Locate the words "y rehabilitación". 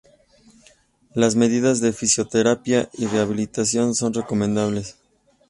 2.93-3.93